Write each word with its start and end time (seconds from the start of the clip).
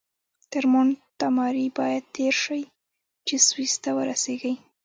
تر 0.51 0.63
مونټ 0.71 0.93
تاماري 1.19 1.65
باید 1.77 2.03
تېر 2.15 2.33
شئ 2.43 2.63
چې 3.27 3.35
سویس 3.47 3.73
ته 3.83 3.89
ورسیږئ. 3.97 4.53